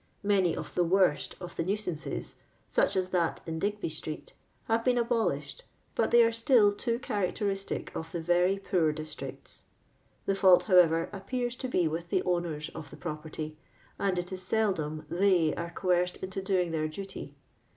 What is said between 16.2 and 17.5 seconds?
doing their duty.